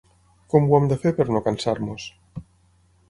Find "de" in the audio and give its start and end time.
0.93-0.97